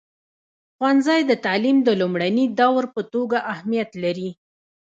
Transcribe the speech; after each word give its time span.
ښوونځی 0.77 1.21
د 1.25 1.31
تعلیم 1.45 1.77
د 1.83 1.89
لومړني 2.01 2.45
دور 2.59 2.83
په 2.93 3.01
توګه 3.13 3.37
اهمیت 3.53 3.91
لري. 4.03 4.29